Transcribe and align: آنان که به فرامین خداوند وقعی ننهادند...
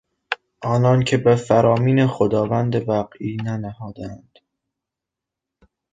آنان 0.63 1.03
که 1.03 1.17
به 1.17 1.35
فرامین 1.35 2.07
خداوند 2.07 2.89
وقعی 2.89 3.37
ننهادند... 3.37 4.39